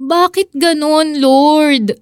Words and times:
Bakit 0.00 0.56
ganon, 0.56 1.20
Lord? 1.20 1.92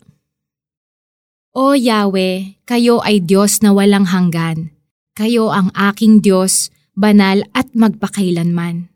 O 1.50 1.74
Yahweh, 1.74 2.62
kayo 2.62 3.02
ay 3.02 3.18
Diyos 3.26 3.58
na 3.58 3.74
walang 3.74 4.06
hanggan. 4.06 4.70
Kayo 5.18 5.50
ang 5.50 5.74
aking 5.74 6.22
Diyos, 6.22 6.70
banal 6.94 7.42
at 7.50 7.74
magpakailanman. 7.74 8.86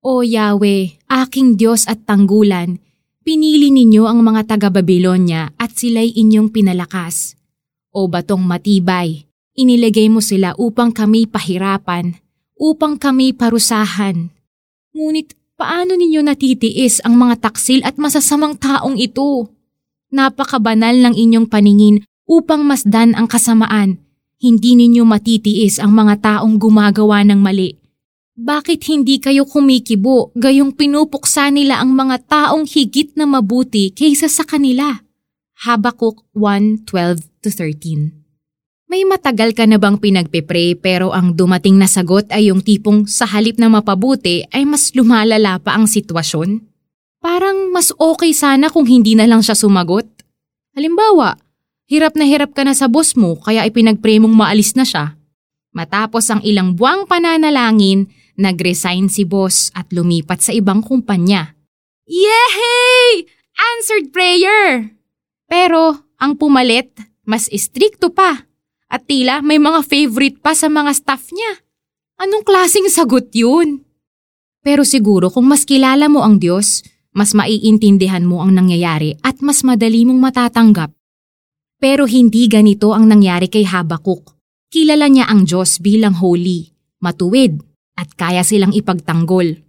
O 0.00 0.24
Yahweh, 0.24 1.04
aking 1.12 1.60
Diyos 1.60 1.84
at 1.84 2.08
tanggulan, 2.08 2.80
pinili 3.20 3.68
ninyo 3.68 4.08
ang 4.08 4.24
mga 4.24 4.56
taga-Babylonia 4.56 5.52
at 5.60 5.76
sila'y 5.76 6.16
inyong 6.16 6.48
pinalakas. 6.48 7.36
O 7.92 8.08
batong 8.08 8.40
matibay, 8.40 9.28
inilagay 9.52 10.08
mo 10.08 10.24
sila 10.24 10.56
upang 10.56 10.96
kami 10.96 11.28
pahirapan, 11.28 12.16
upang 12.56 12.96
kami 12.96 13.36
parusahan. 13.36 14.32
Ngunit 14.96 15.36
paano 15.60 15.92
ninyo 15.92 16.24
natitiis 16.24 17.04
ang 17.04 17.20
mga 17.20 17.44
taksil 17.44 17.84
at 17.84 18.00
masasamang 18.00 18.56
taong 18.56 18.96
ito? 18.96 19.52
Napakabanal 20.08 20.96
ng 20.96 21.12
inyong 21.12 21.52
paningin 21.52 22.00
upang 22.24 22.64
masdan 22.64 23.12
ang 23.12 23.28
kasamaan. 23.28 24.00
Hindi 24.40 24.72
ninyo 24.80 25.04
matitiis 25.04 25.76
ang 25.76 25.92
mga 25.92 26.24
taong 26.24 26.56
gumagawa 26.56 27.20
ng 27.28 27.36
mali. 27.36 27.76
Bakit 28.40 28.80
hindi 28.88 29.20
kayo 29.20 29.44
kumikibo 29.44 30.32
gayong 30.32 30.72
pinupuksa 30.72 31.52
nila 31.52 31.84
ang 31.84 31.92
mga 31.92 32.24
taong 32.24 32.64
higit 32.64 33.12
na 33.20 33.28
mabuti 33.28 33.92
kaysa 33.92 34.32
sa 34.32 34.48
kanila? 34.48 35.04
Habakuk 35.60 36.24
1:12-13 36.32 38.19
May 38.90 39.06
matagal 39.06 39.54
ka 39.54 39.70
na 39.70 39.78
bang 39.78 40.02
pinagpipray 40.02 40.74
pero 40.74 41.14
ang 41.14 41.38
dumating 41.38 41.78
na 41.78 41.86
sagot 41.86 42.26
ay 42.34 42.50
yung 42.50 42.58
tipong 42.58 43.06
sa 43.06 43.22
halip 43.22 43.54
na 43.54 43.70
mapabuti 43.70 44.42
ay 44.50 44.66
mas 44.66 44.90
lumalala 44.98 45.62
pa 45.62 45.78
ang 45.78 45.86
sitwasyon? 45.86 46.58
Parang 47.22 47.70
mas 47.70 47.94
okay 47.94 48.34
sana 48.34 48.66
kung 48.66 48.90
hindi 48.90 49.14
na 49.14 49.30
lang 49.30 49.46
siya 49.46 49.54
sumagot. 49.54 50.10
Halimbawa, 50.74 51.38
hirap 51.86 52.18
na 52.18 52.26
hirap 52.26 52.50
ka 52.50 52.66
na 52.66 52.74
sa 52.74 52.90
boss 52.90 53.14
mo 53.14 53.38
kaya 53.38 53.62
ipinagpray 53.62 54.18
mong 54.18 54.34
maalis 54.34 54.74
na 54.74 54.82
siya. 54.82 55.14
Matapos 55.70 56.26
ang 56.26 56.42
ilang 56.42 56.74
buwang 56.74 57.06
pananalangin, 57.06 58.10
nag-resign 58.42 59.06
si 59.06 59.22
boss 59.22 59.70
at 59.70 59.86
lumipat 59.94 60.42
sa 60.42 60.50
ibang 60.50 60.82
kumpanya. 60.82 61.54
Yehey! 62.10 63.22
Answered 63.54 64.10
prayer! 64.10 64.98
Pero 65.46 66.10
ang 66.18 66.34
pumalit, 66.34 66.90
mas 67.22 67.46
istrikto 67.54 68.10
pa. 68.10 68.49
At 68.90 69.06
tila 69.06 69.38
may 69.40 69.62
mga 69.62 69.86
favorite 69.86 70.42
pa 70.42 70.52
sa 70.52 70.66
mga 70.66 70.90
staff 70.92 71.30
niya. 71.30 71.62
Anong 72.18 72.42
klasing 72.42 72.90
sagot 72.90 73.30
yun? 73.30 73.86
Pero 74.60 74.84
siguro 74.84 75.30
kung 75.30 75.46
mas 75.48 75.64
kilala 75.64 76.10
mo 76.10 76.20
ang 76.20 76.36
Diyos, 76.36 76.84
mas 77.14 77.32
maiintindihan 77.32 78.26
mo 78.26 78.42
ang 78.44 78.52
nangyayari 78.52 79.16
at 79.24 79.40
mas 79.40 79.64
madali 79.64 80.04
mong 80.04 80.20
matatanggap. 80.20 80.90
Pero 81.80 82.04
hindi 82.04 82.44
ganito 82.44 82.92
ang 82.92 83.08
nangyari 83.08 83.48
kay 83.48 83.64
Habakuk. 83.64 84.36
Kilala 84.68 85.08
niya 85.08 85.32
ang 85.32 85.48
Diyos 85.48 85.80
bilang 85.80 86.12
holy, 86.20 86.70
matuwid, 87.00 87.56
at 87.96 88.12
kaya 88.14 88.44
silang 88.44 88.76
ipagtanggol. 88.76 89.64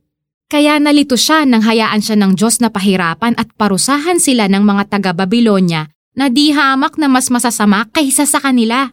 Kaya 0.51 0.75
nalito 0.83 1.15
siya 1.15 1.47
nang 1.47 1.63
hayaan 1.63 2.03
siya 2.03 2.19
ng 2.19 2.35
Diyos 2.35 2.59
na 2.59 2.67
pahirapan 2.67 3.39
at 3.39 3.47
parusahan 3.55 4.19
sila 4.19 4.51
ng 4.51 4.59
mga 4.59 4.83
taga-Babylonia 4.91 5.87
na 6.11 6.27
di 6.27 6.51
hamak 6.51 6.99
na 6.99 7.07
mas 7.07 7.31
masasama 7.31 7.87
kaysa 7.95 8.27
sa 8.27 8.43
kanila. 8.43 8.91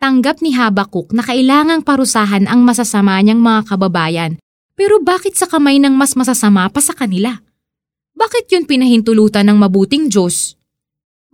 Tanggap 0.00 0.40
ni 0.40 0.56
Habakuk 0.56 1.12
na 1.12 1.20
kailangang 1.20 1.84
parusahan 1.84 2.48
ang 2.48 2.64
masasama 2.64 3.20
niyang 3.20 3.36
mga 3.36 3.68
kababayan, 3.68 4.40
pero 4.72 4.96
bakit 4.96 5.36
sa 5.36 5.44
kamay 5.44 5.76
ng 5.76 5.92
mas 5.92 6.16
masasama 6.16 6.64
pa 6.72 6.80
sa 6.80 6.96
kanila? 6.96 7.36
Bakit 8.16 8.48
yun 8.48 8.64
pinahintulutan 8.64 9.44
ng 9.52 9.60
mabuting 9.60 10.08
Diyos? 10.08 10.56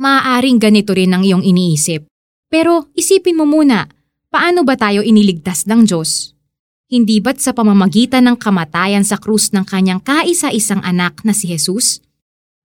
Maaaring 0.03 0.59
ganito 0.59 0.99
rin 0.99 1.15
ang 1.15 1.23
iyong 1.23 1.47
iniisip. 1.47 2.11
Pero 2.51 2.91
isipin 2.99 3.39
mo 3.39 3.47
muna, 3.47 3.87
paano 4.35 4.67
ba 4.67 4.75
tayo 4.75 4.99
iniligtas 5.07 5.71
ng 5.71 5.87
Diyos? 5.87 6.35
Hindi 6.91 7.23
ba't 7.23 7.39
sa 7.39 7.55
pamamagitan 7.55 8.27
ng 8.27 8.35
kamatayan 8.35 9.07
sa 9.07 9.15
krus 9.15 9.55
ng 9.55 9.63
kanyang 9.63 10.03
kaisa-isang 10.03 10.83
anak 10.83 11.23
na 11.23 11.31
si 11.31 11.55
Jesus? 11.55 12.03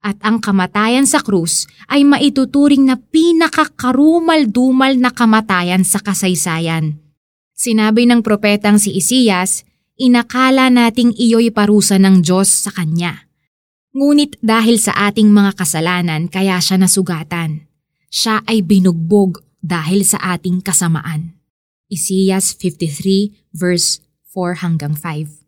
At 0.01 0.17
ang 0.25 0.41
kamatayan 0.41 1.05
sa 1.05 1.21
krus 1.21 1.69
ay 1.85 2.01
maituturing 2.01 2.89
na 2.89 2.97
pinakakarumal-dumal 2.97 4.97
na 4.97 5.13
kamatayan 5.13 5.85
sa 5.85 6.01
kasaysayan. 6.01 6.97
Sinabi 7.53 8.09
ng 8.09 8.25
propetang 8.25 8.81
si 8.81 8.97
Isiyas, 8.97 9.61
inakala 10.01 10.73
nating 10.73 11.13
iyo'y 11.13 11.53
parusa 11.53 12.01
ng 12.01 12.25
Diyos 12.25 12.49
sa 12.49 12.73
kanya. 12.73 13.29
Ngunit 13.93 14.41
dahil 14.41 14.81
sa 14.81 14.97
ating 15.05 15.29
mga 15.29 15.53
kasalanan 15.53 16.25
kaya 16.25 16.57
siya 16.57 16.81
nasugatan. 16.81 17.69
Siya 18.09 18.41
ay 18.49 18.65
binugbog 18.65 19.45
dahil 19.61 20.01
sa 20.01 20.17
ating 20.33 20.65
kasamaan. 20.65 21.37
Isaias 21.91 22.55
53 22.57 23.53
verse 23.53 24.01
4 24.33 24.65
hanggang 24.65 24.97
5. 24.97 25.40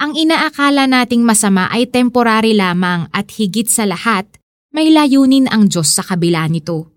Ang 0.00 0.16
inaakala 0.16 0.88
nating 0.88 1.26
masama 1.26 1.68
ay 1.68 1.90
temporary 1.90 2.56
lamang 2.56 3.10
at 3.12 3.32
higit 3.34 3.68
sa 3.68 3.84
lahat, 3.84 4.28
may 4.72 4.88
layunin 4.88 5.50
ang 5.52 5.68
Diyos 5.68 5.92
sa 5.92 6.06
kabila 6.06 6.48
nito. 6.48 6.88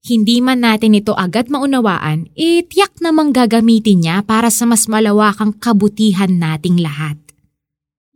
Hindi 0.00 0.40
man 0.40 0.64
natin 0.64 0.96
ito 0.96 1.12
agad 1.12 1.52
maunawaan, 1.52 2.32
eh 2.32 2.64
tiyak 2.64 2.98
namang 3.04 3.36
gagamitin 3.36 4.00
niya 4.02 4.16
para 4.24 4.48
sa 4.48 4.64
mas 4.64 4.88
malawakang 4.88 5.54
kabutihan 5.60 6.40
nating 6.40 6.80
lahat. 6.80 7.20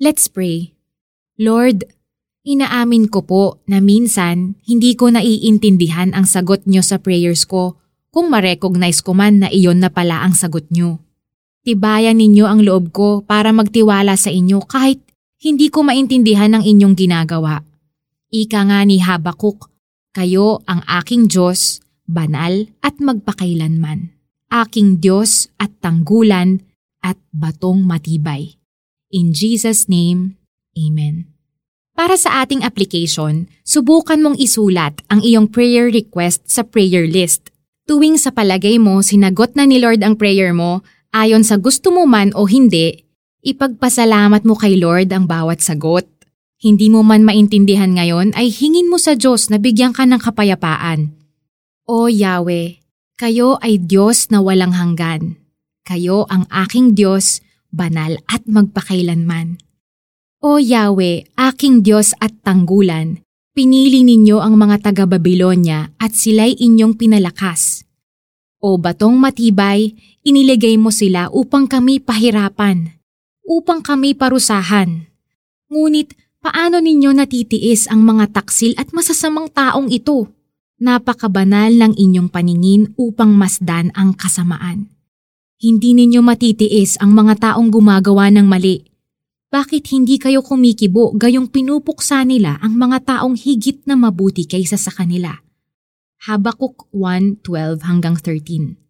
Let's 0.00 0.26
pray. 0.26 0.72
Lord, 1.36 1.84
Inaamin 2.44 3.08
ko 3.08 3.24
po 3.24 3.64
na 3.64 3.80
minsan 3.80 4.60
hindi 4.68 4.92
ko 5.00 5.08
naiintindihan 5.08 6.12
ang 6.12 6.28
sagot 6.28 6.68
nyo 6.68 6.84
sa 6.84 7.00
prayers 7.00 7.48
ko 7.48 7.80
kung 8.12 8.28
ma-recognize 8.28 9.00
ko 9.00 9.16
man 9.16 9.40
na 9.40 9.48
iyon 9.48 9.80
na 9.80 9.88
pala 9.88 10.20
ang 10.20 10.36
sagot 10.36 10.68
nyo. 10.68 11.00
Tibayan 11.64 12.20
ninyo 12.20 12.44
ang 12.44 12.60
loob 12.60 12.92
ko 12.92 13.24
para 13.24 13.48
magtiwala 13.48 14.20
sa 14.20 14.28
inyo 14.28 14.60
kahit 14.68 15.00
hindi 15.40 15.72
ko 15.72 15.80
maintindihan 15.80 16.52
ang 16.52 16.60
inyong 16.60 16.92
ginagawa. 16.92 17.64
Ika 18.28 18.68
nga 18.68 18.84
ni 18.84 19.00
Habakuk, 19.00 19.72
kayo 20.12 20.60
ang 20.68 20.84
aking 20.84 21.24
Diyos, 21.24 21.80
banal 22.04 22.68
at 22.84 23.00
magpakailanman. 23.00 24.12
Aking 24.52 25.00
Diyos 25.00 25.48
at 25.56 25.72
tanggulan 25.80 26.60
at 27.00 27.16
batong 27.32 27.80
matibay. 27.80 28.60
In 29.08 29.32
Jesus' 29.32 29.88
name, 29.88 30.36
Amen. 30.76 31.32
Para 31.94 32.18
sa 32.18 32.44
ating 32.44 32.60
application, 32.60 33.46
subukan 33.64 34.20
mong 34.20 34.36
isulat 34.36 35.00
ang 35.08 35.24
iyong 35.24 35.48
prayer 35.48 35.88
request 35.88 36.44
sa 36.44 36.66
prayer 36.66 37.08
list. 37.08 37.54
Tuwing 37.86 38.20
sa 38.20 38.34
palagay 38.34 38.76
mo 38.76 39.00
sinagot 39.00 39.54
na 39.56 39.64
ni 39.64 39.78
Lord 39.78 40.02
ang 40.02 40.18
prayer 40.18 40.50
mo, 40.50 40.82
ayon 41.14 41.46
sa 41.46 41.62
gusto 41.62 41.94
mo 41.94 42.10
man 42.10 42.34
o 42.34 42.50
hindi, 42.50 43.06
ipagpasalamat 43.46 44.42
mo 44.42 44.58
kay 44.58 44.74
Lord 44.74 45.14
ang 45.14 45.30
bawat 45.30 45.62
sagot. 45.62 46.10
Hindi 46.58 46.90
mo 46.90 47.06
man 47.06 47.22
maintindihan 47.22 47.94
ngayon 47.94 48.34
ay 48.34 48.50
hingin 48.50 48.90
mo 48.90 48.98
sa 48.98 49.14
Diyos 49.14 49.46
na 49.54 49.62
bigyan 49.62 49.94
ka 49.94 50.02
ng 50.02 50.18
kapayapaan. 50.18 51.14
O 51.86 52.10
Yahweh, 52.10 52.82
kayo 53.14 53.62
ay 53.62 53.78
Diyos 53.78 54.32
na 54.34 54.42
walang 54.42 54.74
hanggan. 54.74 55.38
Kayo 55.86 56.26
ang 56.32 56.50
aking 56.50 56.98
Diyos, 56.98 57.44
banal 57.70 58.18
at 58.26 58.42
magpakailanman. 58.48 59.60
O 60.40 60.56
Yahweh, 60.56 61.28
aking 61.36 61.84
Diyos 61.84 62.16
at 62.18 62.32
tanggulan, 62.40 63.20
pinili 63.52 64.02
ninyo 64.02 64.40
ang 64.40 64.56
mga 64.56 64.90
taga-Babylonia 64.90 65.92
at 66.00 66.16
sila'y 66.16 66.56
inyong 66.58 66.96
pinalakas. 66.96 67.84
O 68.64 68.80
batong 68.80 69.20
matibay, 69.20 69.92
iniligay 70.24 70.80
mo 70.80 70.88
sila 70.88 71.28
upang 71.30 71.68
kami 71.68 72.00
pahirapan, 72.00 72.96
upang 73.44 73.84
kami 73.84 74.16
parusahan. 74.16 75.06
Ngunit 75.68 76.16
paano 76.40 76.80
ninyo 76.80 77.12
natitiis 77.12 77.86
ang 77.86 78.02
mga 78.02 78.32
taksil 78.32 78.74
at 78.80 78.90
masasamang 78.90 79.52
taong 79.52 79.92
ito? 79.92 80.32
Napakabanal 80.80 81.70
ng 81.76 81.92
inyong 81.94 82.32
paningin 82.32 82.90
upang 82.98 83.36
masdan 83.36 83.94
ang 83.94 84.16
kasamaan. 84.16 84.90
Hindi 85.60 85.94
ninyo 85.94 86.18
matitiis 86.24 86.98
ang 86.98 87.14
mga 87.14 87.52
taong 87.52 87.70
gumagawa 87.70 88.32
ng 88.34 88.48
mali 88.48 88.94
bakit 89.54 89.86
hindi 89.94 90.18
kayo 90.18 90.42
kumikibo 90.42 91.14
gayong 91.14 91.46
pinupuksa 91.46 92.26
nila 92.26 92.58
ang 92.58 92.74
mga 92.74 93.06
taong 93.06 93.38
higit 93.38 93.86
na 93.86 93.94
mabuti 93.94 94.50
kaysa 94.50 94.74
sa 94.74 94.90
kanila? 94.90 95.30
Habakuk 96.26 96.90
1.12 96.90 97.86
hanggang 97.86 98.18
13 98.18 98.83